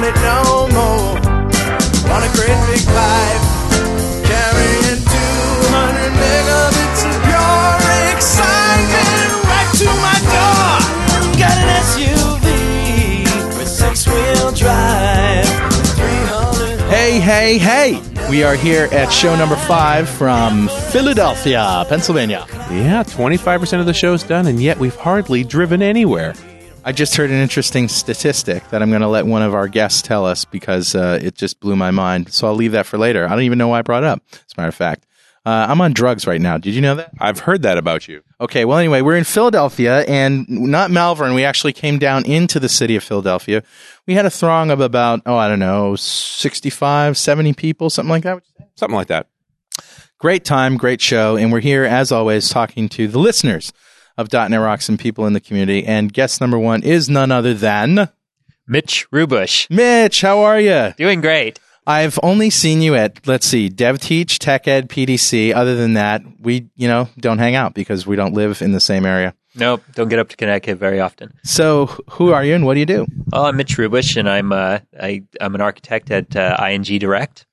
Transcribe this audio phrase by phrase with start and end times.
[0.00, 1.18] just don't cut it no more.
[2.12, 3.42] On a great big pipe,
[4.24, 7.78] carrying 200 megabits of pure
[8.14, 10.70] excitement right to my door.
[11.38, 15.46] Got an SUV with six-wheel drive.
[16.88, 18.02] Hey, hey, hey!
[18.30, 22.46] We are here at show number five from Philadelphia, Pennsylvania.
[22.70, 26.34] Yeah, 25% of the show's done, and yet we've hardly driven anywhere.
[26.84, 30.00] I just heard an interesting statistic that I'm going to let one of our guests
[30.00, 32.32] tell us because uh, it just blew my mind.
[32.32, 33.26] So I'll leave that for later.
[33.26, 35.04] I don't even know why I brought it up, as a matter of fact.
[35.44, 36.58] Uh, I'm on drugs right now.
[36.58, 37.10] Did you know that?
[37.18, 38.22] I've heard that about you.
[38.40, 41.34] Okay, well, anyway, we're in Philadelphia and not Malvern.
[41.34, 43.62] We actually came down into the city of Philadelphia.
[44.06, 48.24] We had a throng of about, oh, I don't know, 65, 70 people, something like
[48.24, 48.42] that.
[48.76, 49.26] Something like that.
[50.18, 51.36] Great time, great show.
[51.36, 53.72] And we're here, as always, talking to the listeners
[54.18, 55.86] of .NET Rocks and people in the community.
[55.86, 58.10] And guest number one is none other than
[58.66, 59.70] Mitch Ruebush.
[59.70, 60.20] Mitch.
[60.20, 60.92] How are you?
[60.98, 61.58] Doing great.
[61.86, 65.54] I've only seen you at, let's see, DevTeach, TechEd, PDC.
[65.54, 68.80] Other than that, we, you know, don't hang out because we don't live in the
[68.80, 69.34] same area.
[69.54, 71.32] Nope, don't get up to Connecticut very often.
[71.44, 73.06] So, who are you and what do you do?
[73.32, 77.46] Well, I'm Mitch Ruebush, and I'm uh, I, I'm an architect at uh, ING Direct,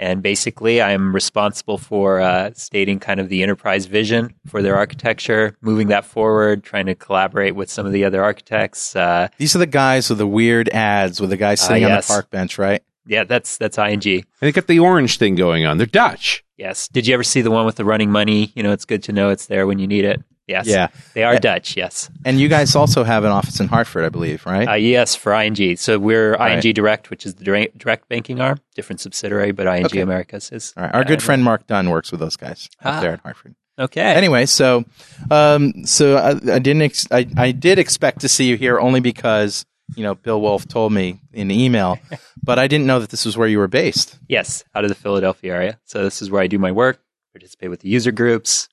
[0.00, 5.54] and basically I'm responsible for uh, stating kind of the enterprise vision for their architecture,
[5.60, 8.96] moving that forward, trying to collaborate with some of the other architects.
[8.96, 12.04] Uh, These are the guys with the weird ads with the guy sitting on the
[12.04, 12.82] park bench, right?
[13.06, 14.02] yeah, that's that's ING.
[14.04, 15.76] And they got the orange thing going on.
[15.78, 16.44] They're Dutch.
[16.56, 16.88] Yes.
[16.88, 18.52] Did you ever see the one with the running money?
[18.54, 20.22] You know, it's good to know it's there when you need it.
[20.50, 20.66] Yes.
[20.66, 20.88] Yeah.
[21.14, 21.76] They are Uh, Dutch.
[21.76, 22.10] Yes.
[22.24, 24.68] And you guys also have an office in Hartford, I believe, right?
[24.68, 25.76] Uh, yes, for ING.
[25.76, 26.62] So we're Right.
[26.62, 30.00] ING Direct, which is the direct, direct banking arm, different subsidiary, but ING Okay.
[30.00, 30.74] Americas is.
[30.76, 30.94] All right.
[30.94, 33.00] Our good uh, friend Mark Dunn works with those guys up Ah.
[33.00, 33.54] there in Hartford.
[33.78, 34.02] Okay.
[34.02, 34.84] Anyway, so
[35.30, 39.00] um, so I, I didn't ex- I, I did expect to see you here only
[39.00, 39.64] because
[39.96, 41.98] you know Bill Wolff told me in the email,
[42.42, 44.18] but I didn't know that this was where you were based.
[44.28, 45.80] Yes, out of the Philadelphia area.
[45.84, 47.00] So this is where I do my work,
[47.32, 48.68] participate with the user groups,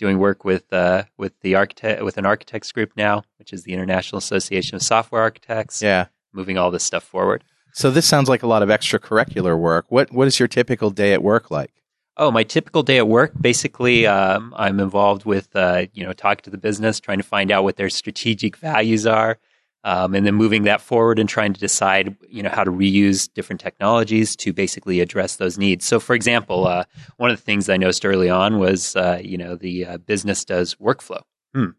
[0.00, 3.72] doing work with uh, with the architect with an architects group now, which is the
[3.72, 5.80] International Association of Software Architects.
[5.80, 6.06] Yeah.
[6.32, 7.44] Moving all this stuff forward.
[7.72, 9.86] So this sounds like a lot of extracurricular work.
[9.90, 11.70] What what is your typical day at work like?
[12.16, 13.32] Oh, my typical day at work.
[13.40, 17.52] Basically, um, I'm involved with uh, you know talking to the business, trying to find
[17.52, 19.38] out what their strategic values are,
[19.84, 23.32] um, and then moving that forward and trying to decide you know how to reuse
[23.32, 25.84] different technologies to basically address those needs.
[25.84, 26.84] So, for example, uh,
[27.16, 30.44] one of the things I noticed early on was uh, you know the uh, business
[30.44, 31.22] does workflow.
[31.54, 31.70] Hmm.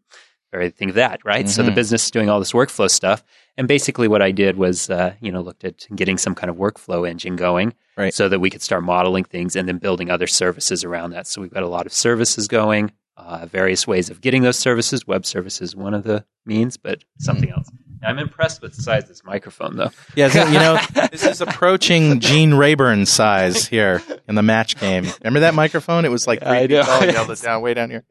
[0.54, 1.48] Or think of that, right?
[1.48, 1.76] So the Mhm.
[1.76, 3.24] business is doing all this workflow stuff,
[3.56, 6.56] and basically what I did was, uh, you know, looked at getting some kind of
[6.56, 8.12] workflow engine going, Right.
[8.12, 11.26] so that we could start modeling things and then building other services around that.
[11.26, 15.06] So we've got a lot of services going, uh, various ways of getting those services.
[15.06, 17.70] Web services is one of the means, but something else.
[18.04, 19.90] I'm impressed with the size of this microphone, though.
[20.16, 20.78] Yeah, so, you know,
[21.12, 25.06] this is approaching Gene Rayburn size here in the match game.
[25.22, 26.04] Remember that microphone?
[26.04, 26.82] It was like three I feet know.
[26.82, 27.04] tall.
[27.04, 28.04] You it down way down here.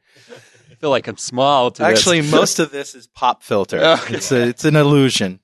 [0.72, 1.72] I feel like I'm small.
[1.72, 2.32] To Actually, this.
[2.40, 3.80] most of this is pop filter.
[3.84, 4.16] Okay.
[4.16, 5.40] It's a, it's an illusion.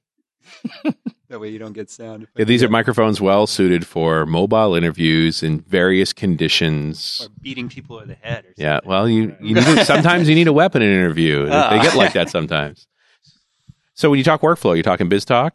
[1.29, 2.27] that way you don't get sound.
[2.35, 7.21] Yeah, these are microphones well suited for mobile interviews in various conditions.
[7.23, 8.45] or beating people over the head.
[8.45, 11.45] Or Yeah, well, you, you need sometimes you need a weapon in an interview.
[11.45, 11.69] They- Ah.
[11.71, 12.87] They get like that sometimes.
[13.97, 15.53] So when you talk workflow, you're talking BizTalk?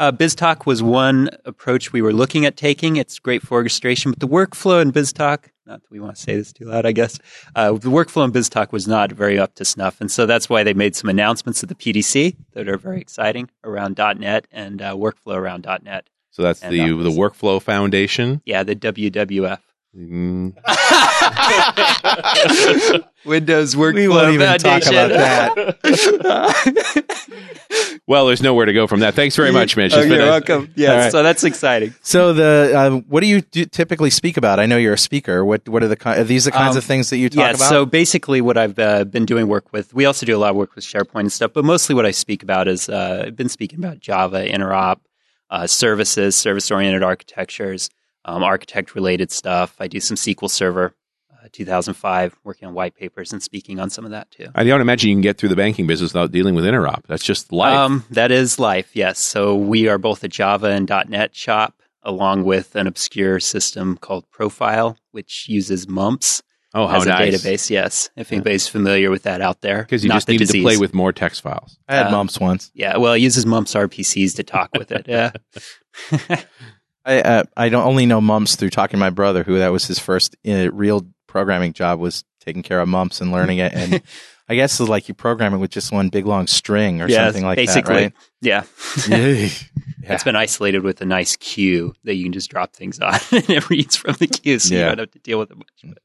[0.00, 2.96] Uh, BizTalk was one approach we were looking at taking.
[2.96, 6.34] It's great for orchestration, but the workflow in BizTalk, not that we want to say
[6.34, 7.20] this too loud, I guess,
[7.54, 10.00] uh, the workflow in BizTalk was not very up to snuff.
[10.00, 13.48] And so that's why they made some announcements at the PDC that are very exciting
[13.62, 16.08] around .NET and uh, workflow around .NET.
[16.32, 18.42] So that's the the workflow foundation.
[18.44, 19.60] Yeah, the WWF.
[19.96, 20.56] Mm,
[23.24, 25.78] Windows Workflow We won't even talk about that.
[28.06, 29.14] well, there's nowhere to go from that.
[29.14, 29.94] Thanks very much, Mitch.
[29.94, 30.70] Oh, you're a- welcome.
[30.76, 31.12] Yeah, All right.
[31.12, 31.94] so that's exciting.
[32.02, 34.60] So the uh, what do you do, typically speak about?
[34.60, 35.44] I know you're a speaker.
[35.44, 37.50] What what are the are these the kinds Um, of things that you talk yeah,
[37.50, 37.68] about?
[37.68, 40.56] so basically, what I've uh, been doing work with, we also do a lot of
[40.56, 43.48] work with SharePoint and stuff, but mostly what I speak about is uh, I've been
[43.48, 44.98] speaking about Java, interop,
[45.50, 47.88] uh, services, service oriented architectures,
[48.26, 49.74] um, architect related stuff.
[49.80, 50.94] I do some SQL Server,
[51.52, 54.46] 2005, working on white papers and speaking on some of that too.
[54.54, 57.04] I don't imagine you can get through the banking business without dealing with interop.
[57.06, 57.74] That's just life.
[57.74, 59.18] Um, that is life, yes.
[59.18, 64.28] So we are both a Java and .NET shop, along with an obscure system called
[64.30, 66.42] Profile, which uses mumps
[66.74, 67.34] oh, how as a nice!
[67.34, 67.70] database.
[67.70, 70.62] Yes, if anybody's familiar with that out there, Because you Not just the needed disease.
[70.62, 71.78] to play with more text files.
[71.88, 72.70] I had uh, mumps once.
[72.74, 75.06] Yeah, well, it uses mumps RPCs to talk with it.
[75.08, 75.30] Yeah.
[77.06, 79.86] I uh, I don't only know mumps through talking to my brother, who that was
[79.86, 83.72] his first uh, real programming job was taking care of mumps and learning it.
[83.74, 84.00] And
[84.48, 87.24] I guess it's like you program it with just one big long string or yeah,
[87.24, 88.12] something like basically.
[88.40, 88.60] Yeah.
[88.60, 89.18] that, right?
[89.20, 89.48] yeah.
[90.14, 93.48] It's been isolated with a nice queue that you can just drop things on and
[93.48, 95.96] it reads from the queue so you don't have to deal with it much.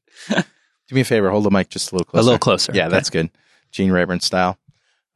[0.88, 2.22] Do me a favor, hold the mic just a little closer.
[2.22, 2.72] a little closer.
[2.74, 3.30] Yeah, that's good.
[3.70, 4.58] Gene Rayburn style.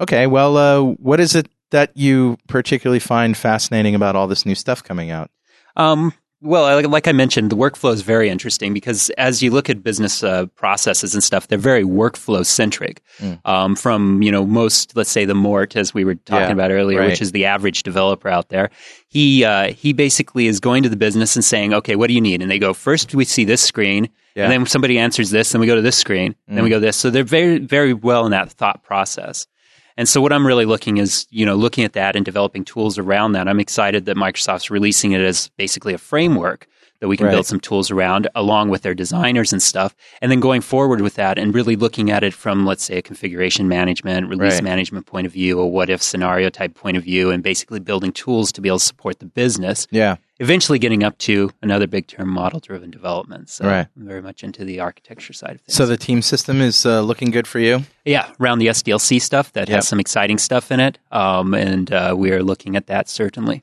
[0.02, 4.55] Okay, well, uh, what is it that you particularly find fascinating about all this new
[4.55, 5.31] stuff coming out?
[5.76, 6.12] Um,
[6.44, 10.23] well, like, I mentioned, the workflow is very interesting because as you look at business
[10.23, 13.00] uh, processes and stuff, they're very workflow centric.
[13.19, 13.41] Mm.
[13.44, 16.70] Um, from you know most, let's say the Mort, as we were talking Yeah, about
[16.70, 17.08] earlier, right.
[17.11, 18.70] which is the average developer out there.
[19.08, 22.20] He uh, he basically is going to the business and saying, "Okay, what do you
[22.20, 24.44] need?" And they go, first we see this screen, Yeah.
[24.44, 26.75] and then somebody answers this, then we go to this screen, then we Mm.
[26.75, 26.97] go this.
[26.97, 29.47] So they're very very well in that thought process.
[29.96, 32.99] And so what I'm really looking is, you know, looking at that and developing tools
[32.99, 33.49] around that.
[33.49, 36.67] I'm excited that Microsoft's releasing it as basically a framework
[37.00, 37.32] that we can Right.
[37.32, 39.94] build some tools around along with their designers and stuff.
[40.23, 43.02] And then going forward with that and really looking at it from, let's say, a
[43.02, 44.64] configuration management, release Right.
[44.64, 48.12] management point of view, a what if scenario type point of view, and basically building
[48.12, 49.87] tools to be able to support the business.
[49.91, 53.49] Yeah, Eventually getting up to another big term model driven development.
[53.49, 53.87] So Right.
[53.97, 55.76] I'm very much into the architecture side of things.
[55.76, 57.85] so the team system is uh, looking good for you.
[58.05, 59.76] Yeah, around the SDLC stuff that Yep.
[59.76, 63.62] has some exciting stuff in it, um, and uh, we are looking at that certainly.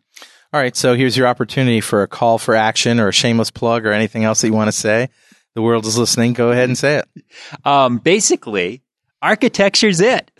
[0.53, 3.86] All right, so here's your opportunity for a call for action or a shameless plug
[3.86, 5.09] or anything else that you want to say.
[5.56, 6.33] The world is listening.
[6.33, 7.25] Go ahead and say it.
[7.65, 8.81] Um, basically,
[9.21, 10.30] architecture's it.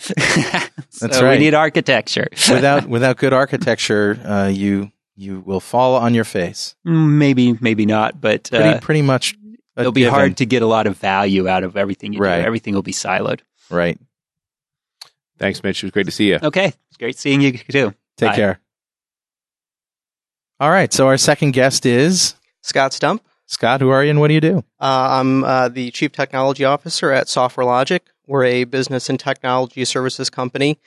[1.00, 1.38] That's right.
[1.38, 2.28] We need architecture.
[2.50, 6.76] Without without good architecture, uh, you you will fall on your face.
[6.84, 9.36] maybe, maybe not, but Pretty uh, pretty much.
[9.78, 10.14] it'll be given.
[10.14, 12.40] hard to get a lot of value out of everything you Right.
[12.42, 12.46] do.
[12.46, 13.42] Everything will be siloed.
[13.70, 13.98] Right.
[15.40, 15.84] Thanks, Mitch.
[15.84, 16.40] It was great to see you.
[16.42, 17.94] Okay, it's great seeing you too.
[18.18, 18.36] Take Bye.
[18.36, 18.60] care.
[20.62, 20.94] All right.
[20.94, 23.24] So our second guest is Scott Stump.
[23.48, 23.82] Scott.
[23.82, 24.60] Who are you and what do you do?
[24.80, 28.04] Uh, I'm uh, the Chief Technology Officer at Software Logic.
[28.28, 30.80] We're a business and technology services company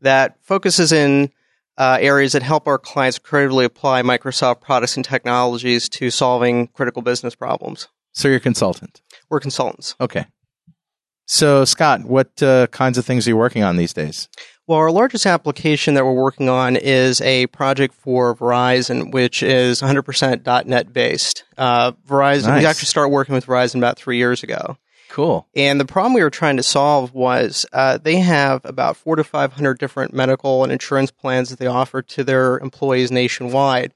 [0.00, 1.30] that focuses in
[1.76, 7.02] uh, areas that help our clients creatively apply Microsoft products and technologies to solving critical
[7.02, 7.88] business problems.
[8.12, 9.02] So you're a consultant.
[9.28, 9.94] We're consultants.
[10.00, 10.24] Okay.
[11.26, 14.30] So Scott, what uh, kinds of things are you working on these days?
[14.68, 19.80] Well, our largest application that we're working on is a project for Verizon, which is
[19.80, 21.44] 100% .NET based.
[21.56, 22.60] Uh, Verizon, Nice.
[22.60, 24.76] we actually started working with Verizon about three years ago.
[25.08, 25.48] Cool.
[25.56, 29.24] And the problem we were trying to solve was uh, they have about four to
[29.24, 33.94] 500 different medical and insurance plans that they offer to their employees nationwide.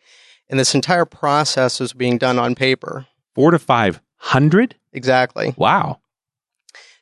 [0.49, 3.07] And this entire process was being done on paper.
[3.35, 4.77] Four to five hundred.
[4.95, 5.53] Exactly.
[5.59, 6.01] Wow.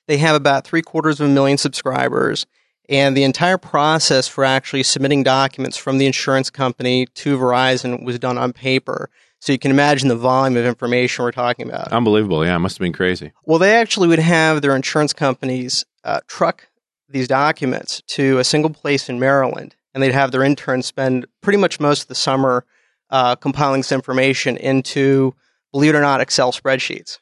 [0.08, 2.46] They have about three quarters of a million subscribers.
[2.90, 8.18] And the entire process for actually submitting documents from the insurance company to Verizon was
[8.18, 9.08] done on paper.
[9.38, 11.92] So you can imagine the volume of information we're talking about.
[11.92, 12.44] Unbelievable.
[12.44, 13.32] Yeah, it must have been crazy.
[13.46, 16.68] Well, they actually would have their insurance companies uh, truck
[17.08, 21.58] these documents to a single place in Maryland, and they'd have their interns spend pretty
[21.58, 22.66] much most of the summer
[23.10, 25.34] uh, compiling this information into,
[25.72, 27.18] believe it or not, Excel spreadsheets.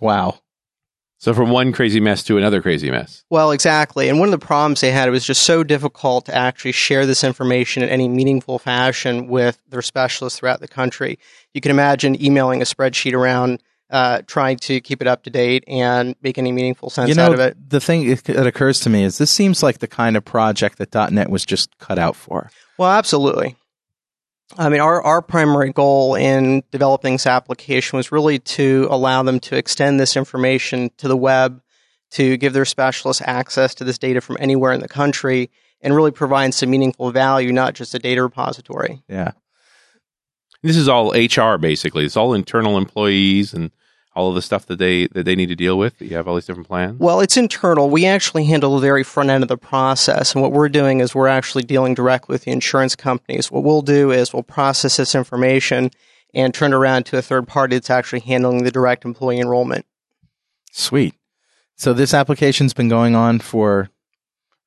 [0.00, 0.40] Wow.
[1.18, 3.24] So from one crazy mess to another crazy mess.
[3.30, 4.08] Well, exactly.
[4.08, 7.06] And one of the problems they had, it was just so difficult to actually share
[7.06, 11.18] this information in any meaningful fashion with their specialists throughout the country.
[11.54, 15.64] You can imagine emailing a spreadsheet around, uh, trying to keep it up to date
[15.66, 17.56] and make any meaningful sense you know, out of it.
[17.70, 21.12] the thing that occurs to me is this seems like the kind of project that
[21.12, 22.50] .NET was just cut out for.
[22.76, 23.56] Well, absolutely.
[24.56, 29.40] I mean, our, our primary goal in developing this application was really to allow them
[29.40, 31.60] to extend this information to the web,
[32.12, 35.50] to give their specialists access to this data from anywhere in the country,
[35.80, 39.02] and really provide some meaningful value, not just a data repository.
[39.08, 39.32] Yeah.
[40.62, 42.04] This is all HR basically.
[42.04, 43.70] It's all internal employees and
[44.16, 46.00] all of the stuff that they that they need to deal with.
[46.00, 46.98] You have all these different plans.
[46.98, 47.88] Well, it's internal.
[47.90, 50.34] We actually handle the very front end of the process.
[50.34, 53.52] And what we're doing is we're actually dealing directly with the insurance companies.
[53.52, 55.90] What we'll do is we'll process this information
[56.34, 59.86] and turn it around to a third party that's actually handling the direct employee enrollment.
[60.72, 61.14] Sweet.
[61.76, 63.90] So this application's been going on for,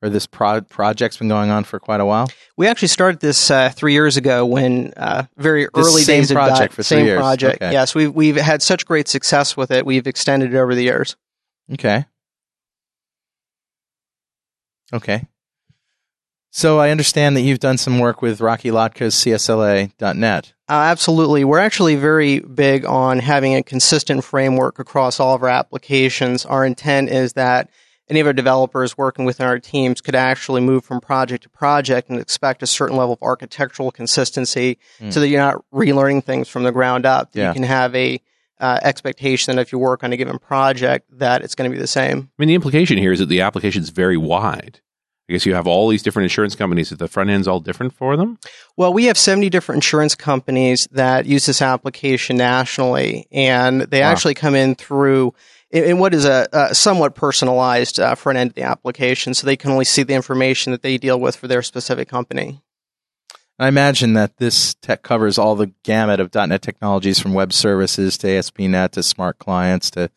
[0.01, 2.27] or this pro- project's been going on for quite a while.
[2.57, 6.31] We actually started this uh, three years ago when uh, very This early same days
[6.31, 7.19] of project dot- for three same years.
[7.19, 7.61] project.
[7.61, 7.71] Okay.
[7.71, 9.85] Yes, we've we've had such great success with it.
[9.85, 11.15] We've extended it over the years.
[11.73, 12.05] Okay.
[14.93, 15.27] Okay.
[16.51, 20.53] So I understand that you've done some work with Rocky Lhotka's CSLA.net.
[20.67, 25.49] Uh, absolutely, we're actually very big on having a consistent framework across all of our
[25.49, 26.45] applications.
[26.45, 27.69] Our intent is that
[28.09, 32.09] any of our developers working within our teams could actually move from project to project
[32.09, 35.11] and expect a certain level of architectural consistency, Hmm.
[35.11, 37.29] so that you're not relearning things from the ground up.
[37.33, 37.49] Yeah.
[37.49, 38.21] You can have a
[38.61, 41.79] uh, expectation that if you work on a given project, that it's going to be
[41.79, 42.17] the same.
[42.17, 44.81] I mean, the implication here is that the application is very wide.
[45.29, 46.89] I guess you have all these different insurance companies.
[46.89, 48.37] That the front end's all different for them.
[48.75, 54.11] Well, we have 70 different insurance companies that use this application nationally, and they Wow.
[54.11, 55.33] actually come in through
[55.71, 59.45] in, in what is a, a somewhat personalized uh, front end of the application, so
[59.45, 62.61] they can only see the information that they deal with for their specific company.
[63.57, 68.17] I imagine that this tech covers all the gamut of .NET technologies from web services
[68.19, 70.09] to ASP.NET to smart clients to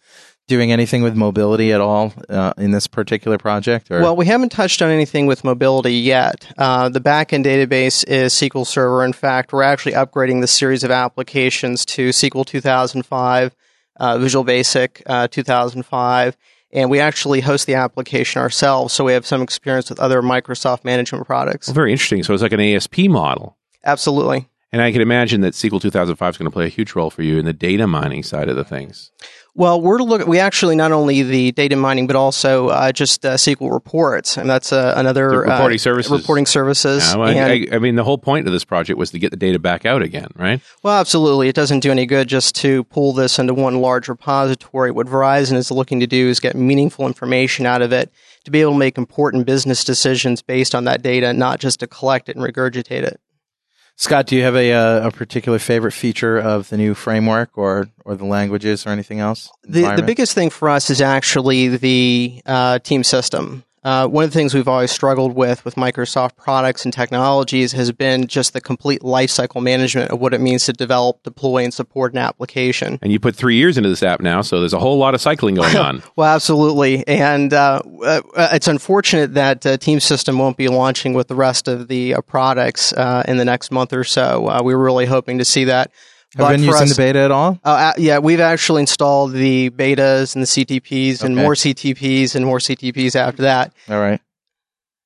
[0.49, 3.91] doing anything with mobility at all uh, in this particular project?
[3.91, 6.53] Or Well, we haven't touched on anything with mobility yet.
[6.59, 9.05] Uh, the backend database is SQL Server.
[9.05, 13.57] In fact, we're actually upgrading the series of applications to SQL 2005,
[14.03, 16.37] uh, Visual Basic uh, 2005,
[16.73, 20.85] and we actually host the application ourselves, so we have some experience with other Microsoft
[20.85, 21.69] management products.
[21.69, 22.23] Well, very interesting.
[22.25, 23.57] So it's like an ASP model.
[23.85, 24.49] Absolutely.
[24.73, 27.23] And I can imagine that SQL 2005 is going to play a huge role for
[27.23, 29.13] you in the data mining side of the things.
[29.55, 30.27] Well, we're to look.
[30.27, 34.49] We actually not only the data mining, but also uh, just uh, SQL reports, and
[34.49, 36.11] that's uh, another The reporting uh, services.
[36.11, 37.07] Reporting services.
[37.07, 39.31] Yeah, well, and- I, I mean, the whole point of this project was to get
[39.31, 40.63] the data back out again, right?
[40.83, 41.49] Well, absolutely.
[41.49, 44.91] It doesn't do any good just to pull this into one large repository.
[44.91, 48.11] What Verizon is looking to do is get meaningful information out of it
[48.45, 51.87] to be able to make important business decisions based on that data, not just to
[51.87, 53.21] collect it and regurgitate it.
[54.03, 57.87] Scott, do you have a uh, a particular favorite feature of the new framework or
[58.05, 59.49] or the languages or anything else?
[59.63, 63.63] The, the biggest thing for us is actually the uh, team system.
[63.85, 67.91] Uh, one of the things we've always struggled with with Microsoft products and technologies has
[67.91, 72.13] been just the complete lifecycle management of what it means to develop, deploy, and support
[72.13, 72.99] an application.
[73.03, 75.21] And you put three years into this app now, so there's a whole lot of
[75.21, 76.03] cycling going on.
[76.15, 81.29] Well, absolutely, and uh, uh, it's unfortunate that uh, Team System won't be launching with
[81.29, 84.49] the rest of the uh, products uh, in the next month or so.
[84.49, 85.91] Uh, we were really hoping to see that.
[86.37, 87.59] Have been for using us- the beta at all?
[87.65, 92.45] Oh, uh, yeah, we've actually installed the betas and the CTPs and more CTPs and
[92.45, 93.73] more CTPs after that.
[93.89, 94.21] All right.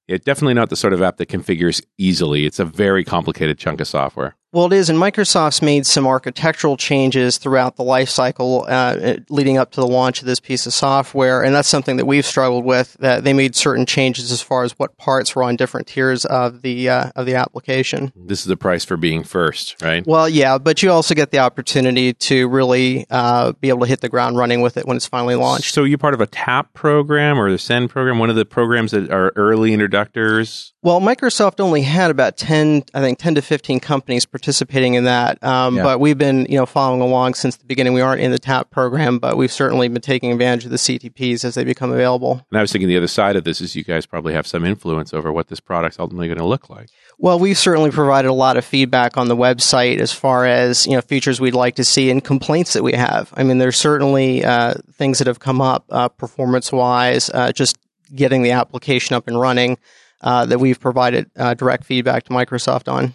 [0.09, 2.47] It's definitely not the sort of app that configures easily.
[2.47, 4.37] It's a very complicated chunk of software.
[4.57, 9.73] Well, it is, and Microsoft's made some architectural changes throughout the lifecycle uh, leading up
[9.73, 12.97] to the launch of this piece of software, and that's something that we've struggled with.
[13.01, 16.63] That they made certain changes as far as what parts were on different tiers of
[16.63, 18.15] the uh, of the application.
[18.17, 20.07] This is the price for being first, right?
[20.07, 24.01] Well, yeah, but you also get the opportunity to really uh, be able to hit
[24.01, 25.75] the ground running with it when it's finally launched.
[25.75, 28.93] So you're part of a TAP program or the SEND program, one of the programs
[28.93, 30.73] that are early introductors.
[30.81, 35.43] Well, Microsoft only had about ten, I think, ten to fifteen companies participating in that.
[35.43, 35.83] Um, Yeah.
[35.83, 37.95] But we've been, you know, following along since the beginning.
[37.95, 41.45] We aren't in the TAP program, but we've certainly been taking advantage of the CTPs
[41.45, 42.45] as they become available.
[42.51, 44.65] And I was thinking the other side of this is you guys probably have some
[44.65, 46.89] influence over what this product's ultimately going to look like.
[47.19, 50.93] Well, we've certainly provided a lot of feedback on the website as far as you
[50.93, 53.33] know features we'd like to see and complaints that we have.
[53.37, 57.79] I mean, there's certainly uh, things that have come up uh, performance wise, uh, just
[58.15, 59.79] getting the application up and running.
[60.23, 63.13] Uh, that we've provided uh, direct feedback to Microsoft on.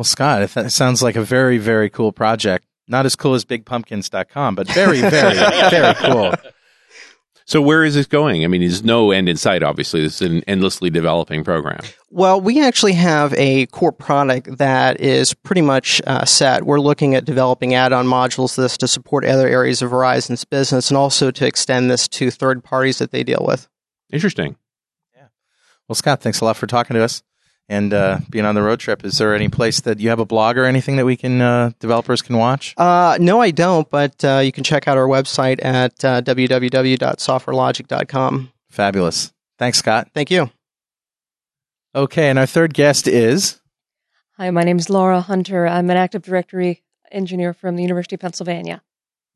[0.00, 2.64] Well, Scott, it th- sounds like a very, very cool project.
[2.88, 5.34] Not as cool as BigPumpkins.com, but very, very,
[5.68, 6.32] very cool.
[7.44, 8.42] So where is this going?
[8.42, 10.00] I mean, there's no end in sight, obviously.
[10.00, 11.80] This is an endlessly developing program.
[12.08, 16.64] Well, we actually have a core product that is pretty much uh, set.
[16.64, 20.96] We're looking at developing add-on modules this to support other areas of Verizon's business, and
[20.96, 23.68] also to extend this to third parties that they deal with.
[24.10, 24.56] Interesting.
[25.14, 25.26] Yeah.
[25.88, 27.22] Well, Scott, thanks a lot for talking to us
[27.70, 29.02] and uh, being on the road trip.
[29.04, 31.70] Is there any place that you have a blog or anything that we can uh,
[31.78, 32.74] developers can watch?
[32.76, 38.52] Uh, no, I don't, but uh, you can check out our website at uh, www.softwarelogic.com.
[38.68, 39.32] Fabulous.
[39.58, 40.10] Thanks, Scott.
[40.12, 40.50] Thank you.
[41.94, 43.60] Okay, and our third guest is
[44.36, 45.66] Hi, my name is Laura Hunter.
[45.66, 48.82] I'm an Active Directory engineer from the University of Pennsylvania.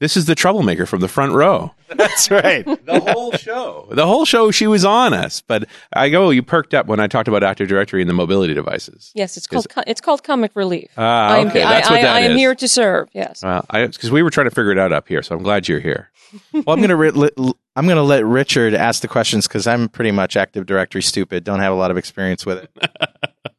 [0.01, 1.73] This is the troublemaker from the front row.
[1.89, 2.65] That's right.
[2.85, 3.89] The whole show.
[3.91, 5.41] The whole show she was on us.
[5.41, 8.53] But I go, you perked up when I talked about Active Directory and the mobility
[8.55, 9.11] devices.
[9.15, 10.91] Yes, it's called co- it's called Comic Relief.
[10.99, 11.63] Ah, I am, okay.
[11.63, 12.37] I, That's what I- that I am is.
[12.39, 13.09] here to serve.
[13.15, 13.43] Yes.
[13.43, 15.81] Well, because we were trying to figure it out up here, so I'm glad you're
[15.81, 16.11] here.
[16.53, 20.11] well, I'm gonna ri- li- I'm gonna let Richard ask the questions because I'm pretty
[20.11, 21.45] much Active Directory stupid.
[21.45, 22.91] Don't have a lot of experience with it.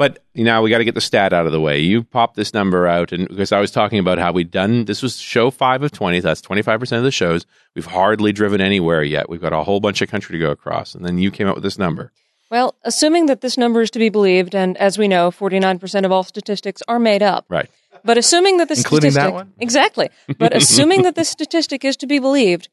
[0.00, 1.78] But you know, we got to get the stat out of the way.
[1.78, 5.02] You popped this number out, and because I was talking about how we'd done this
[5.02, 6.20] was show five of twenty.
[6.20, 7.44] That's twenty five percent of the shows.
[7.74, 9.28] We've hardly driven anywhere yet.
[9.28, 11.54] We've got a whole bunch of country to go across, and then you came up
[11.54, 12.12] with this number.
[12.50, 16.10] Well, assuming that this number is to be believed, and as we know, 49% of
[16.10, 17.44] all statistics are made up.
[17.50, 17.68] Right.
[18.02, 19.52] But assuming that this Including that one?
[19.58, 20.08] exactly.
[20.38, 22.70] But assuming that this statistic is to be believed,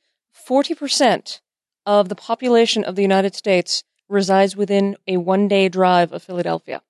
[0.50, 1.42] 40%
[1.86, 6.82] of the population of the United States resides within a one-day drive of Philadelphia.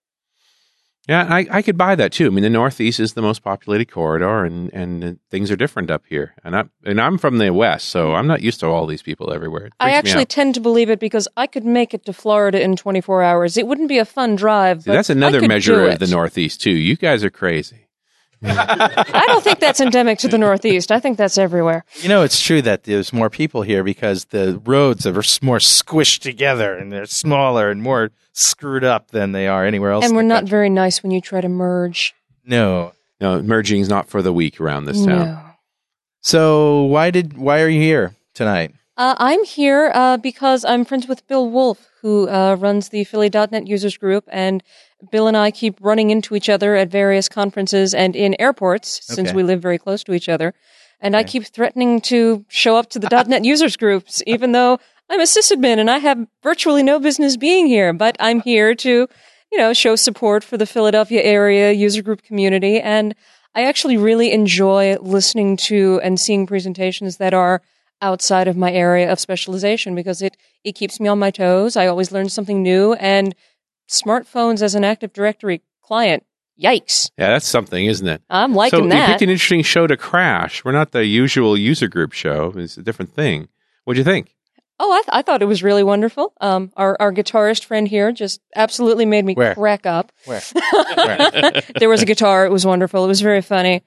[1.07, 2.27] Yeah, I, I could buy that too.
[2.27, 6.03] I mean, the Northeast is the most populated corridor, and and things are different up
[6.07, 6.35] here.
[6.43, 9.31] And I and I'm from the West, so I'm not used to all these people
[9.31, 9.69] everywhere.
[9.79, 13.23] I actually tend to believe it because I could make it to Florida in 24
[13.23, 13.57] hours.
[13.57, 14.83] It wouldn't be a fun drive.
[14.83, 16.71] See, but that's another measure of the Northeast too.
[16.71, 17.86] You guys are crazy.
[18.43, 20.91] I don't think that's endemic to the Northeast.
[20.91, 21.85] I think that's everywhere.
[22.01, 26.21] You know, it's true that there's more people here because the roads are more squished
[26.21, 30.05] together and they're smaller and more screwed up than they are anywhere else.
[30.05, 30.49] And we're not country.
[30.49, 32.13] very nice when you try to merge.
[32.45, 32.93] No.
[33.19, 35.25] No, merging is not for the weak around this town.
[35.25, 35.41] No.
[36.21, 38.73] So why did why are you here tonight?
[38.95, 43.67] Uh, I'm here uh, because I'm friends with Bill Wolff, who uh, runs the Philly.net
[43.67, 44.63] users group, and
[45.11, 49.31] Bill and I keep running into each other at various conferences and in airports, since
[49.31, 50.53] we live very close to each other.
[50.99, 55.19] And I keep threatening to show up to the .net users groups, even though I'm
[55.19, 57.93] a sysadmin and I have virtually no business being here.
[57.93, 59.07] But I'm here to,
[59.51, 62.81] you know, show support for the Philadelphia area user group community.
[62.81, 63.13] And
[63.53, 67.61] I actually really enjoy listening to and seeing presentations that are
[68.01, 71.75] outside of my area of specialization because it, it keeps me on my toes.
[71.75, 73.35] I always learn something new and
[73.87, 76.23] smartphones as an Active Directory client.
[76.61, 77.11] Yikes.
[77.17, 78.21] Yeah, that's something, isn't it?
[78.31, 79.07] I'm so liking you that.
[79.09, 80.65] picked an interesting show to crash.
[80.65, 82.51] We're not the usual user group show.
[82.55, 83.47] It's a different thing.
[83.83, 84.33] What'd you think?
[84.79, 86.33] Oh, I, th- I thought it was really wonderful.
[86.41, 89.53] Um, our, our guitarist friend here just absolutely made me Where?
[89.55, 90.11] crack up.
[90.25, 90.41] Where?
[91.79, 92.45] there was a guitar.
[92.45, 93.03] It was wonderful.
[93.03, 93.83] It was very funny.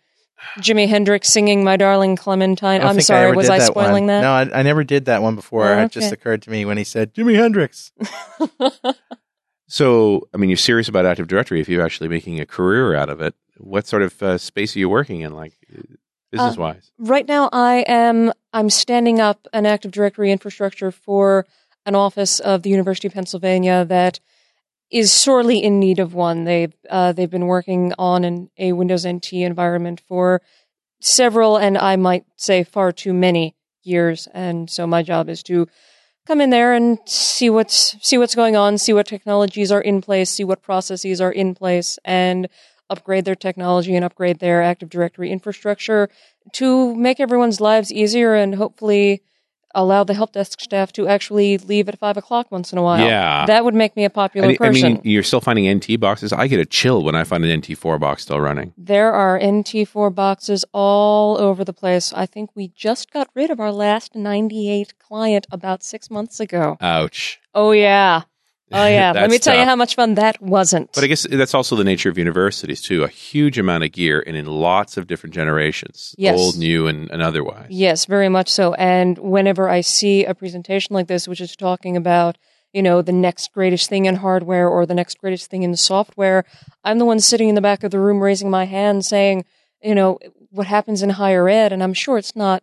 [0.58, 4.04] Jimi Hendrix singing "My Darling Clementine." I don't I'm sorry, ever was I that spoiling
[4.04, 4.06] one.
[4.06, 4.20] that?
[4.22, 5.68] No, I, I never did that one before.
[5.68, 7.92] Oh, It just occurred to me when he said Jimi Hendrix.
[9.70, 13.08] So, I mean, you're serious about Active Directory if you're actually making a career out
[13.08, 13.36] of it.
[13.56, 15.52] What sort of uh, space are you working in, like
[16.32, 16.90] business wise?
[16.98, 21.46] Right now, I am I'm standing up an Active Directory infrastructure for
[21.86, 24.18] an office of the University of Pennsylvania that
[24.90, 26.44] is sorely in need of one.
[26.44, 30.42] They've uh, they've been working on an, a Windows NT environment for
[31.00, 34.26] several, and I might say far too many years.
[34.34, 35.68] And so my job is to
[36.30, 40.00] come in there and see what's see what's going on, see what technologies are in
[40.00, 42.48] place, see what processes are in place, and
[42.88, 46.08] upgrade their technology and upgrade their Active Directory infrastructure
[46.52, 49.22] to make everyone's lives easier and hopefully
[49.74, 53.06] allow the help desk staff to actually leave at five o'clock once in a while.
[53.06, 53.46] Yeah.
[53.46, 56.32] that would make me a popular I, I mean, you're still finding NT boxes.
[56.32, 58.72] I get a chill when I find an NT4 box still running.
[58.76, 62.12] There are NT4 boxes all over the place.
[62.12, 66.76] I think we just got rid of our last 98 client about six months ago.
[66.80, 67.40] Ouch.
[67.54, 68.22] Oh, yeah.
[68.72, 69.12] Oh, yeah.
[69.12, 70.92] Let me tell you how much fun that wasn't.
[70.92, 73.04] But I guess that's also the nature of universities too.
[73.04, 76.38] A huge amount of gear and in lots of different generations, Yes.
[76.38, 77.66] old, new, and, and otherwise.
[77.70, 78.74] Yes, very much so.
[78.74, 82.38] And whenever I see a presentation like this, which is talking about,
[82.72, 86.44] you know, the next greatest thing in hardware or the next greatest thing in software,
[86.84, 89.44] I'm the one sitting in the back of the room raising my hand saying,
[89.82, 90.18] you know,
[90.50, 92.62] what happens in higher ed, and I'm sure it's not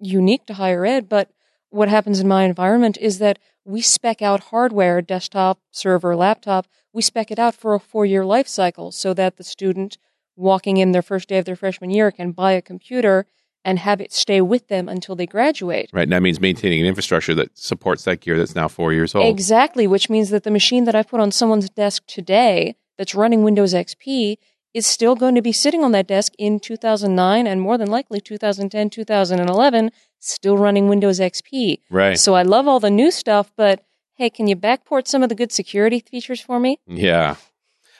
[0.00, 1.30] unique to higher ed, but
[1.70, 7.02] what happens in my environment is that we spec out hardware, desktop, server, laptop, we
[7.02, 9.98] spec it out for a four year life cycle so that the student
[10.36, 13.26] walking in their first day of their freshman year can buy a computer
[13.64, 15.90] and have it stay with them until they graduate.
[15.92, 16.04] Right.
[16.04, 19.26] And that means maintaining an infrastructure that supports that gear that's now four years old.
[19.26, 23.42] Exactly, which means that the machine that I put on someone's desk today that's running
[23.42, 24.38] Windows XP
[24.74, 28.20] is still going to be sitting on that desk in 2009 and more than likely
[28.20, 31.80] 2010, 2011, still running Windows XP.
[31.90, 32.18] Right.
[32.18, 35.34] So I love all the new stuff, but hey, can you backport some of the
[35.34, 36.78] good security features for me?
[36.86, 37.36] Yeah.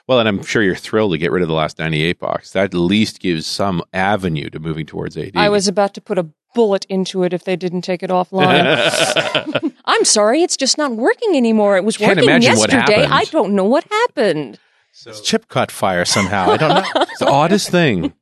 [0.06, 2.52] Well, and I'm sure you're thrilled to get rid of the last 98 box.
[2.52, 5.32] That at least gives some avenue to moving towards AD.
[5.36, 9.72] I was about to put a bullet into it if they didn't take it offline.
[9.84, 11.76] I'm sorry, it's just not working anymore.
[11.76, 13.04] It was Can't working yesterday.
[13.04, 14.58] I don't know what happened.
[15.04, 16.50] His chip caught fire somehow.
[16.50, 16.84] I don't know.
[17.02, 18.12] it's the oddest thing.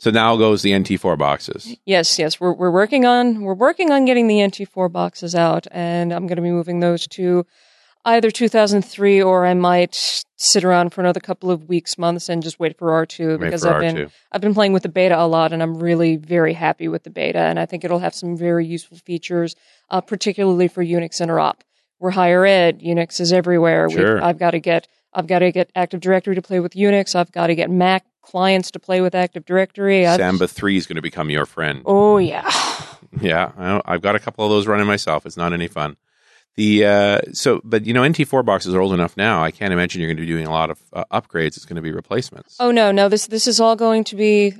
[0.00, 1.76] So now goes the NT4 boxes.
[1.84, 6.12] Yes, yes, we're we're working on we're working on getting the NT4 boxes out, and
[6.12, 7.44] I'm going to be moving those to
[8.04, 12.60] either 2003 or I might sit around for another couple of weeks, months, and just
[12.60, 13.94] wait for R2 because for I've R2.
[13.94, 17.02] been I've been playing with the beta a lot, and I'm really very happy with
[17.02, 19.56] the beta, and I think it'll have some very useful features,
[19.90, 21.60] uh, particularly for Unix interop.
[21.98, 23.88] We're higher ed, Unix is everywhere.
[23.88, 27.14] We've- I've got to get I've got to get Active Directory to play with Unix.
[27.14, 30.06] I've got to get Mac clients to play with Active Directory.
[30.06, 31.82] I've- Samba 3 is going to become your friend.
[31.86, 32.50] Oh yeah.
[33.22, 35.24] Yeah, I I've got a couple of those running myself.
[35.24, 35.96] It's not any fun.
[36.56, 39.42] The uh, so, but you know, NT4 boxes are old enough now.
[39.42, 41.56] I can't imagine you're going to be doing a lot of uh, upgrades.
[41.56, 42.56] It's going to be replacements.
[42.60, 43.08] Oh no, no.
[43.08, 44.52] This this is all going to be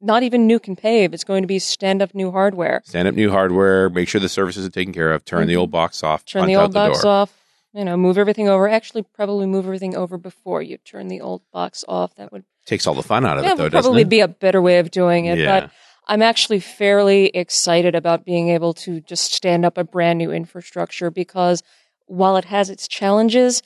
[0.00, 1.14] not even nuke and pave.
[1.14, 2.82] It's going to be stand up new hardware.
[2.84, 3.88] Stand up new hardware.
[3.88, 5.24] Make sure the services are taken care of.
[5.24, 6.24] Turn the old box off.
[6.26, 7.10] Turn the old box door.
[7.10, 7.32] off.
[7.76, 8.68] You know, move everything over.
[8.68, 12.14] Actually, probably move everything over before you turn the old box off.
[12.16, 14.08] That would, Takes all the fun out of that it, though, would doesn't probably it?
[14.08, 15.38] be a better way of doing it.
[15.38, 15.60] Yeah.
[15.60, 15.70] But
[16.08, 21.10] I'm actually fairly excited about being able to just stand up a brand new infrastructure
[21.10, 21.62] because
[22.06, 23.62] while it has its challenges,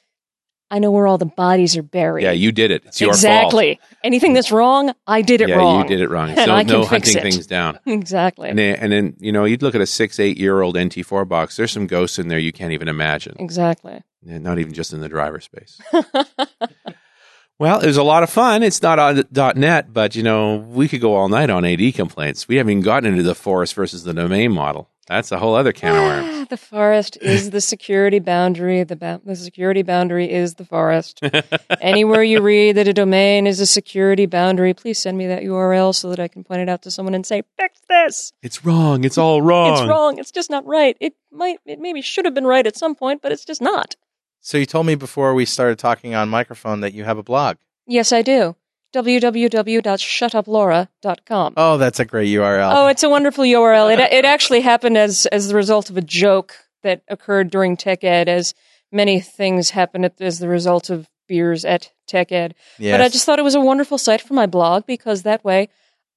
[0.70, 2.22] I know where all the bodies are buried.
[2.22, 2.84] yeah, you did it.
[2.86, 3.16] It's your fault.
[3.18, 3.80] exactly.
[4.04, 5.82] Anything that's wrong, I did it yeah, wrong.
[5.82, 6.28] you did it wrong.
[6.36, 7.22] And So no fix hunting it.
[7.22, 7.78] things down.
[7.86, 8.48] Exactly.
[8.50, 11.26] And then, and then, you know, you'd look at a six, eight year old NT4
[11.28, 11.56] box.
[11.56, 13.34] There's some ghosts in there you can't even imagine.
[13.38, 14.00] exactly.
[14.22, 15.80] Yeah, Not even just in the driver space.
[17.58, 18.62] well, it was a lot of fun.
[18.62, 19.22] It's not on
[19.58, 22.48] .net, but you know, we could go all night on AD complaints.
[22.48, 24.88] We haven't even gotten into the forest versus the domain model.
[25.10, 26.28] That's a whole other can of worms.
[26.30, 28.84] Ah, the forest is the security boundary.
[28.84, 31.20] The, ba- the security boundary is the forest.
[31.80, 35.92] Anywhere you read that a domain is a security boundary, please send me that URL
[35.92, 38.32] so that I can point it out to someone and say, "Fix this.
[38.40, 39.02] It's wrong.
[39.02, 39.72] It's all wrong.
[39.72, 40.16] It's wrong.
[40.18, 40.96] It's just not right.
[41.00, 41.58] It might.
[41.66, 43.96] It maybe should have been right at some point, but it's just not."
[44.40, 47.56] So you told me before we started talking on microphone that you have a blog.
[47.84, 48.54] Yes, I do.
[48.94, 51.54] www.shutuplaura.com.
[51.56, 52.72] Oh, that's a great URL.
[52.74, 53.92] Oh, it's a wonderful URL.
[53.92, 58.04] It it actually happened as as the result of a joke that occurred during Tech
[58.04, 58.54] Ed, as
[58.90, 62.54] many things happen at, as the result of beers at Tech Ed.
[62.78, 62.94] yes.
[62.94, 65.68] But I just thought it was a wonderful site for my blog because that way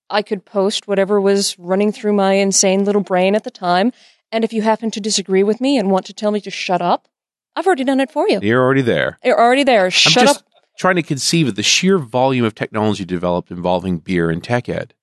[0.10, 3.92] I could post whatever was running through my insane little brain at the time.
[4.32, 6.82] And if you happen to disagree with me and want to tell me to shut
[6.82, 7.08] up,
[7.56, 8.40] I've already done it for you.
[8.42, 9.20] You're already there.
[9.24, 9.92] You're already there.
[9.92, 10.46] Shut just up.
[10.78, 14.94] Trying to conceive of the sheer volume of technology developed involving beer and tech ed.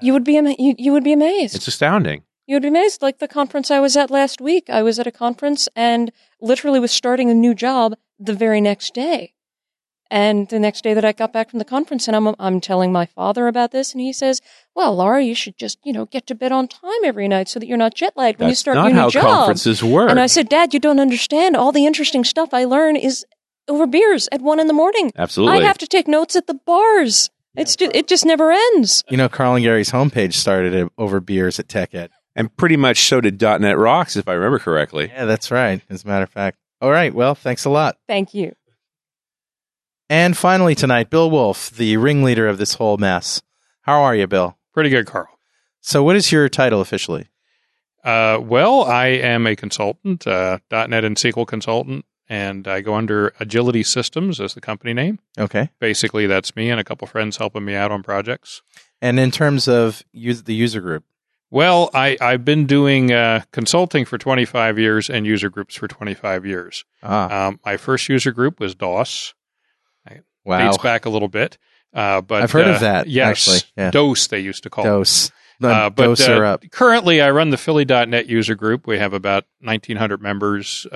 [0.00, 1.54] You would be ama- you, you would be amazed.
[1.54, 2.22] It's astounding.
[2.46, 3.02] You would be amazed.
[3.02, 6.80] Like the conference I was at last week, I was at a conference and literally
[6.80, 9.34] was starting a new job the very next day.
[10.12, 12.90] And the next day that I got back from the conference, and I'm I'm telling
[12.90, 14.40] my father about this, and he says,
[14.74, 17.60] "Well, Laura, you should just you know get to bed on time every night so
[17.60, 20.10] that you're not jet lagged when you start not your new how job." conferences work.
[20.10, 21.56] And I said, "Dad, you don't understand.
[21.56, 23.24] All the interesting stuff I learn is
[23.70, 25.12] over beers at one in the morning.
[25.16, 25.62] Absolutely.
[25.62, 27.30] I have to take notes at the bars.
[27.56, 31.20] It's just, it just never ends." you know, Carl and Gary's homepage started it over
[31.20, 32.10] beers at Tech Ed.
[32.36, 35.08] and pretty much so did .NET Rocks, if I remember correctly.
[35.12, 35.80] Yeah, that's right.
[35.88, 36.58] As a matter of fact.
[36.80, 37.12] All right.
[37.14, 37.98] Well, thanks a lot.
[38.06, 38.54] Thank you.
[40.08, 43.42] And finally tonight, Bill Wolff, the ringleader of this whole mess.
[43.82, 44.56] How are you, Bill?
[44.74, 45.28] Pretty good, Carl.
[45.80, 47.28] So, what is your title officially?
[48.04, 53.34] Uh, well, I am a consultant, uh, .NET and SQL consultant, and I go under
[53.40, 55.18] Agility Systems as the company name.
[55.36, 55.68] Okay.
[55.80, 58.62] Basically, that's me and a couple friends helping me out on projects.
[59.02, 61.04] And in terms of use, the user group,
[61.50, 66.46] Well, I, I've been doing uh, consulting for 25 years and user groups for 25
[66.46, 66.84] years.
[67.02, 69.34] ah, Um, my first user group was DOS.
[70.44, 71.58] wow, Dates back a little bit.
[71.92, 73.90] Uh, but I've heard uh, of that, Yes, actually, yeah.
[73.90, 74.88] DOS they used to call it.
[74.88, 75.30] dose,
[75.62, 76.64] Uh, but dose uh, up.
[76.70, 78.86] currently, I run the Philly.net user group.
[78.86, 80.86] We have about 1,900 members.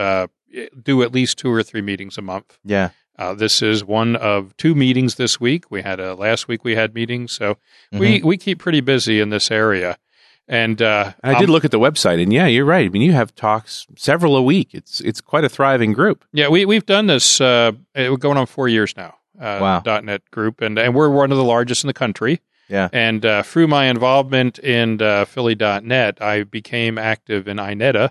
[0.83, 2.59] Do at least two or three meetings a month.
[2.65, 5.71] Yeah, Uh, this is one of two meetings this week.
[5.71, 6.65] We had a last week.
[6.65, 7.57] We had meetings, so
[7.93, 8.27] we Mm-hmm.
[8.29, 9.99] we keep pretty busy in this area.
[10.47, 12.85] And uh, I did um, look at the website, and yeah, you're right.
[12.85, 14.75] I mean, you have talks several a week.
[14.75, 16.25] It's it's quite a thriving group.
[16.33, 17.41] Yeah, we we've done this.
[17.41, 19.15] Uh, going on four years now.
[19.41, 20.01] Uh, Wow.
[20.01, 22.41] .NET group, and and we're one of the largest in the country.
[22.69, 22.89] Yeah.
[22.93, 28.11] And uh, through my involvement in uh, Philly.net, I became active in INETA,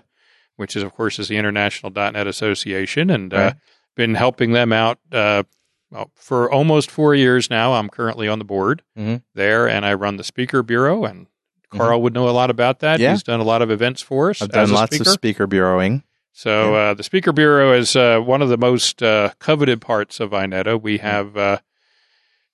[0.56, 3.54] which is of course is the International .NET Association, and uh, Right.
[3.96, 5.42] been helping them out uh,
[5.90, 7.74] well, for almost four years now.
[7.74, 9.22] I'm currently on the board Mhm.
[9.34, 11.04] there, and I run the speaker bureau.
[11.04, 11.26] And
[11.70, 12.94] Carl would know a lot about that.
[12.94, 13.02] Mm-hmm.
[13.02, 13.10] Yeah.
[13.12, 14.40] He's done a lot of events for us.
[14.42, 15.08] I've done lots speaker.
[15.10, 16.02] of speaker bureauing.
[16.36, 20.30] So uh, the Speaker Bureau is uh, one of the most uh, coveted parts of
[20.30, 20.80] INETA.
[20.82, 21.58] We have uh,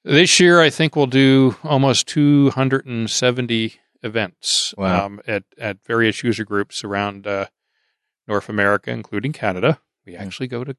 [0.05, 5.07] this year, I think we'll do almost 270 events Wow.
[5.07, 7.47] um, at at various user groups around uh,
[8.31, 9.81] North America, including Canada.
[10.07, 10.75] We actually go to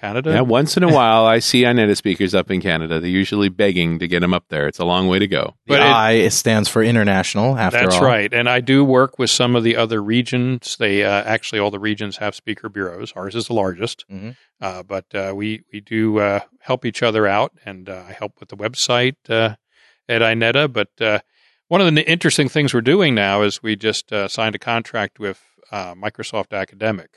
[0.00, 0.30] Canada.
[0.32, 2.98] Yeah, once in a while, I see INETA speakers up in Canada.
[2.98, 4.66] They're usually begging to get them up there.
[4.66, 5.54] It's a long way to go.
[5.66, 7.56] The But it- I stands for international.
[7.56, 8.32] After That's all, right.
[8.32, 10.76] And I do work with some of the other regions.
[10.78, 13.12] They uh, actually all the regions have speaker bureaus.
[13.14, 14.34] Ours is the largest, Mhm.
[14.60, 18.40] uh, but uh, we we do uh, help each other out, and uh, I help
[18.40, 19.54] with the website uh,
[20.08, 20.72] at INETA.
[20.72, 21.20] But uh,
[21.68, 25.20] one of the interesting things we're doing now is we just uh, signed a contract
[25.20, 25.40] with
[25.72, 27.10] uh, Microsoft Academic,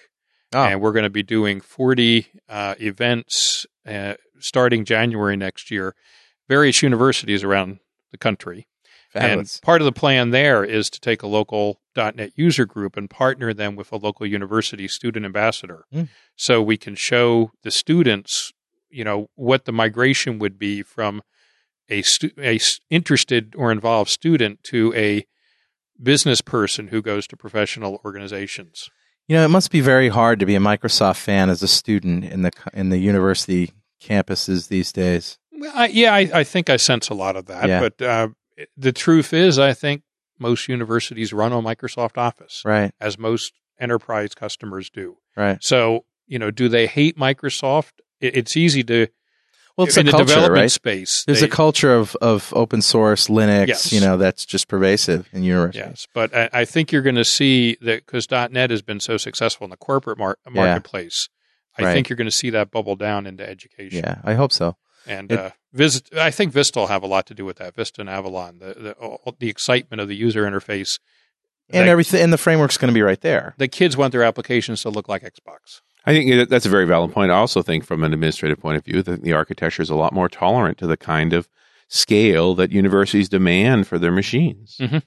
[0.54, 0.64] Oh.
[0.64, 5.94] and we're going to be doing forty uh, events uh, starting January next year,
[6.48, 7.80] various universities around
[8.12, 8.68] the country.
[9.12, 9.56] Fabulous.
[9.58, 13.10] And part of the plan there is to take a local .NET user group and
[13.10, 16.04] partner them with a local university student ambassador, Hmm.
[16.36, 18.52] so we can show the students,
[18.90, 21.22] you know, what the migration would be from
[21.90, 25.26] a, stu- a interested or involved student to a
[26.02, 28.90] business person who goes to professional organizations.
[29.28, 32.26] You know, it must be very hard to be a Microsoft fan as a student
[32.26, 35.40] in the in the university campuses these days.
[35.74, 37.68] I, yeah, I, I think I sense a lot of that.
[37.68, 37.80] Yeah.
[37.80, 38.28] But uh,
[38.78, 40.04] the truth is, I think
[40.38, 45.18] most universities run on Microsoft Office, Right, as most enterprise customers do.
[45.36, 45.58] right.
[45.64, 47.94] So, you know, do they hate Microsoft?
[48.20, 49.08] It, it's easy to
[49.78, 50.72] Well, it's in a the culture, development right?
[50.72, 51.26] space.
[51.26, 53.92] There's they- a culture of, of open source Linux, Yes.
[53.94, 55.86] you know, that's just pervasive in universities.
[55.86, 59.18] Yes, but I, I think you're going to see that because .NET has been so
[59.18, 61.28] successful in the corporate mar- marketplace.
[61.78, 61.94] I Right.
[61.94, 64.00] think you're going to see that bubble down into education.
[64.06, 64.78] Yeah, I hope so.
[65.06, 65.50] And It- uh,
[66.16, 67.76] I think Vista will have a lot to do with that.
[67.76, 71.00] Vista and Avalon, the the, all- the excitement of the user interface.
[71.70, 73.56] And that- everything, and the framework's going to be right there.
[73.58, 75.82] the kids want their applications to look like Xbox.
[76.06, 77.32] I think that's a very valid point.
[77.32, 80.14] I also think, from an administrative point of view, that the architecture is a lot
[80.14, 81.50] more tolerant to the kind of
[81.88, 84.78] scale that universities demand for their machines.
[84.80, 85.04] Mm.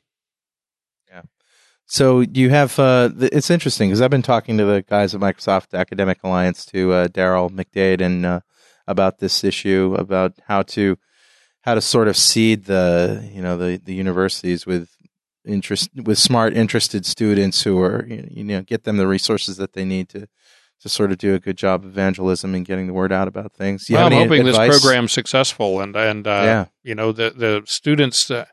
[1.90, 5.22] So you have uh, th- it's interesting because I've been talking to the guys at
[5.22, 8.40] Microsoft Academic Alliance to uh, Daryl McDade and uh,
[8.86, 10.98] about this issue about how to
[11.62, 14.90] how to sort of seed the you know the the universities with
[15.46, 19.86] interest with smart interested students who are you know get them the resources that they
[19.86, 20.28] need to
[20.80, 23.52] to sort of do a good job of evangelism and getting the word out about
[23.52, 23.86] things.
[23.90, 24.70] Well, I'm hoping advice?
[24.72, 26.64] this program's successful, and and uh, Yeah.
[26.82, 28.30] you know the the students.
[28.30, 28.46] Uh,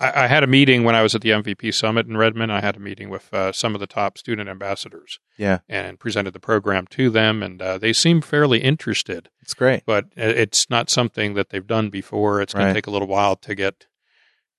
[0.00, 2.50] I, I had a meeting when I was at the MVP summit in Redmond.
[2.52, 6.32] I had a meeting with uh, some of the top student ambassadors Yeah, and presented
[6.34, 9.30] the program to them, and uh, they seem fairly interested.
[9.40, 9.84] it's great.
[9.86, 12.40] But it's not something that they've done before.
[12.42, 12.72] It's going Right.
[12.72, 13.86] to take a little while to get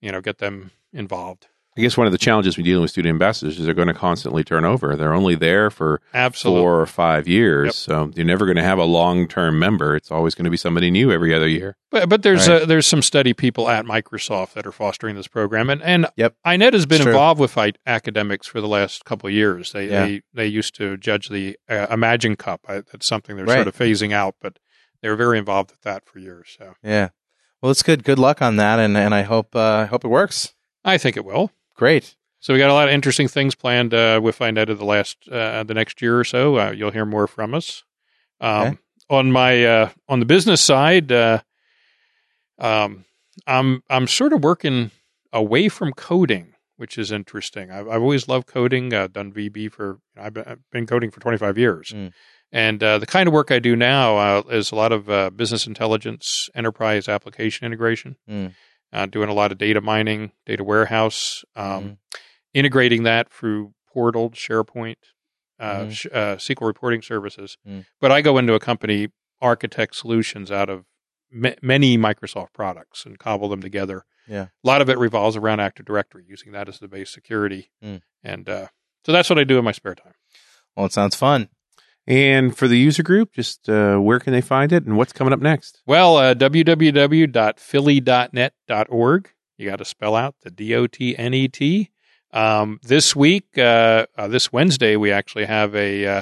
[0.02, 1.48] you know get them involved.
[1.76, 3.96] I guess one of the challenges we dealing with student ambassadors is they're going to
[3.96, 4.96] constantly turn over.
[4.96, 6.62] They're only there for Absolutely.
[6.62, 7.74] four or five years, Yep.
[7.74, 9.96] so you're never going to have a long term member.
[9.96, 11.76] It's always going to be somebody new every other year.
[11.90, 12.62] But but there's Right.
[12.62, 16.36] uh, there's some study people at Microsoft that are fostering this program, and and Yep.
[16.46, 17.12] INET has been It's true.
[17.14, 19.72] involved with I- academics for the last couple of years.
[19.72, 20.06] They Yeah.
[20.06, 22.62] they they used to judge the uh, Imagine Cup.
[22.68, 23.56] I, that's something they're Right.
[23.56, 24.60] sort of phasing out, but
[25.02, 26.56] they were very involved with that for years.
[26.58, 27.10] So Yeah.
[27.64, 28.04] Well, it's good.
[28.04, 30.54] Good luck on that, and and I hope uh, I hope it works.
[30.86, 31.50] I think it will.
[31.84, 32.16] Great.
[32.40, 35.18] So we got a lot of interesting things planned uh, with INET of the last
[35.30, 36.58] uh, the next year or so.
[36.58, 37.84] Uh, you'll hear more from us.
[38.40, 38.78] Um, Okay.
[39.10, 41.42] On my uh, on the business side, uh,
[42.58, 43.04] um,
[43.46, 44.92] I'm I'm sort of working
[45.34, 47.70] away from coding, which is interesting.
[47.70, 48.94] I've, I've always loved coding.
[48.94, 52.14] I've done VB for I've been, I've been coding for 25 years, Mm.
[52.54, 55.30] and uh, the kind of work I do now uh, is a lot of uh,
[55.32, 58.54] business intelligence, enterprise application integration, Mm.
[58.94, 61.98] Uh, doing a lot of data mining, data warehouse, um, Mhm.
[62.54, 64.96] integrating that through Portal, SharePoint,
[65.60, 65.92] uh, Mhm.
[65.92, 67.58] sh- uh, SQL reporting services.
[67.68, 67.86] Mm.
[68.00, 69.10] But I go into a company,
[69.42, 70.86] architect solutions out of
[71.32, 74.06] ma- many Microsoft products and cobble them together.
[74.28, 74.44] Yeah.
[74.64, 77.72] A lot of it revolves around Active Directory, using that as the base security.
[77.84, 78.02] Mm.
[78.24, 78.68] And uh,
[79.06, 80.14] so that's what I do in my spare time.
[80.76, 81.50] Well, it sounds fun.
[82.06, 85.32] And for the user group, just uh, where can they find it and what's coming
[85.34, 85.82] up next?
[85.86, 89.30] Well, uh, www.philly.net.org.
[89.58, 91.90] You got to spell out the D O T N E T.
[92.32, 96.22] Um, this week, uh, uh, this Wednesday, we actually have a uh,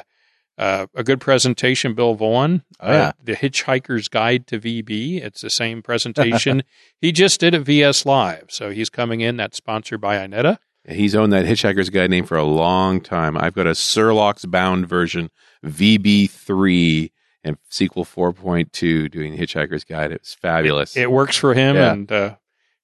[0.58, 1.96] uh, a good presentation.
[1.96, 3.08] Bill Vaughn, Oh, yeah.
[3.08, 5.22] uh, the Hitchhiker's Guide to VB.
[5.24, 6.63] It's the same presentation
[7.02, 8.46] he just did at VS Live.
[8.50, 9.38] So he's coming in.
[9.38, 10.58] That's sponsored by Ineta.
[10.88, 13.38] He's owned that Hitchhiker's Guide name for a long time.
[13.38, 15.30] I've got a Surlox bound version,
[15.65, 17.12] VB3,
[17.43, 20.12] and SQL 4.2 doing Hitchhiker's Guide.
[20.12, 20.95] It was fabulous.
[20.95, 21.91] It works for him, Yeah.
[21.91, 22.36] and uh,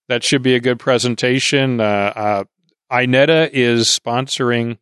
[0.08, 1.80] that should be a good presentation.
[1.80, 1.84] Uh,
[2.16, 2.44] uh,
[2.92, 4.78] Ineta is sponsoring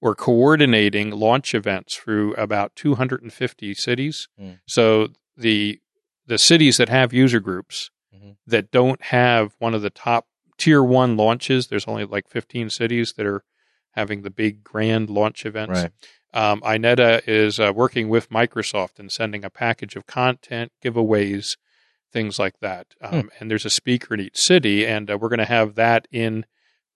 [0.00, 4.28] or coordinating launch events through about 250 cities.
[4.40, 4.60] Mm.
[4.66, 5.80] So the
[6.26, 8.36] the cities that have user groups Mhm.
[8.46, 10.26] that don't have one of the top
[10.58, 13.44] tier one launches, there's only like 15 cities that are
[13.92, 15.80] having the big grand launch events.
[15.84, 15.90] Right.
[16.34, 21.56] Um, Ineta is uh, working with Microsoft and sending a package of content, giveaways,
[22.12, 22.94] things like that.
[23.00, 26.06] Um, And there's a speaker in each city, and uh, we're going to have that
[26.10, 26.44] in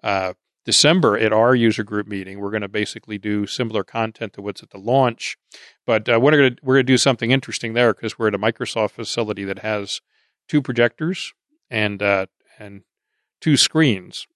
[0.03, 2.41] uh, December at our user group meeting.
[2.41, 5.37] We're going to basically do similar content to what's at the launch,
[5.87, 8.35] but uh, we're going to we're going to do something interesting there because we're at
[8.35, 10.01] a Microsoft facility that has
[10.49, 11.33] two projectors
[11.71, 12.27] and uh,
[12.59, 12.83] and
[13.41, 14.27] two screens.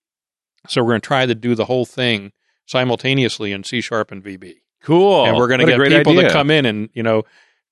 [0.68, 2.32] So we're going to try to do the whole thing
[2.66, 5.26] simultaneously in C sharp and VB cool.
[5.26, 6.28] and we're going to get people idea.
[6.28, 7.22] to come in and you know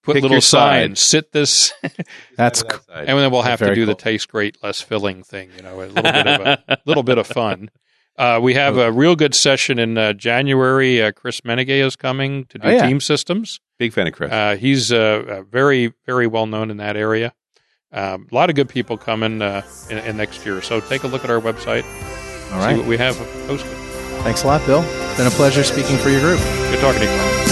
[0.03, 1.73] put Pick little your signs, sit this,
[2.37, 2.81] That's cool.
[2.89, 5.51] that and then we'll have to Very do the taste great, less filling thing.
[5.57, 7.71] You know, a little bit of a little bit of fun.
[8.17, 11.03] Uh, we have a real good session in uh, January.
[11.03, 12.87] Uh, Chris Menegay is coming to do Oh, yeah.
[12.87, 13.59] team systems.
[13.79, 14.31] Big fan of Chris.
[14.31, 17.33] Uh, he's uh, uh, very, very well known in that area.
[17.91, 20.63] Um, a lot of good people coming uh, in, in next year.
[20.63, 21.85] So take a look at our website,
[22.53, 23.17] All see what we have
[23.49, 23.84] posted.
[24.25, 24.83] Thanks a lot, Bill.
[24.83, 26.41] It's been a pleasure speaking for your group.
[26.41, 27.13] Good talking to you.
[27.13, 27.45] Bye-bye.